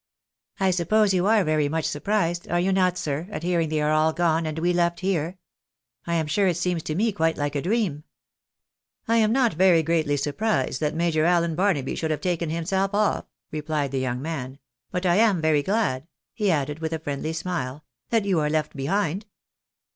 "I 0.59 0.71
suppose 0.71 1.13
you 1.13 1.27
are 1.27 1.43
very 1.43 1.69
much 1.69 1.85
surprised, 1.85 2.49
are 2.49 2.59
you 2.59 2.71
not, 2.73 2.97
sir, 2.97 3.27
at 3.29 3.43
hearing 3.43 3.69
they 3.69 3.81
are 3.83 3.91
all 3.91 4.13
gone, 4.13 4.47
and 4.47 4.57
we 4.57 4.73
left 4.73 5.01
here? 5.01 5.37
I 6.07 6.15
am 6.15 6.25
sure 6.25 6.47
it 6.47 6.57
seems 6.57 6.81
to 6.81 6.95
me 6.95 7.11
quite 7.11 7.37
like 7.37 7.53
a 7.55 7.61
dream."" 7.61 8.03
I 9.07 9.17
am 9.17 9.31
not 9.31 9.53
very 9.53 9.83
greatly 9.83 10.17
surprised 10.17 10.79
that 10.79 10.95
Major 10.95 11.25
Allen 11.25 11.53
Barnaby 11.53 11.93
should 11.93 12.09
have 12.09 12.19
taken 12.21 12.49
himself 12.49 12.95
off," 12.95 13.25
replied 13.51 13.91
the 13.91 13.99
young 13.99 14.23
man;" 14.23 14.57
but 14.91 15.05
I 15.05 15.17
am 15.17 15.39
very 15.39 15.61
glad," 15.61 16.07
he 16.33 16.49
added, 16.49 16.79
with 16.79 16.93
a 16.93 16.97
friendly 16.99 17.31
smile," 17.33 17.85
that 18.09 18.25
you 18.25 18.39
are 18.39 18.49
left 18.49 18.75
behind." 18.75 19.27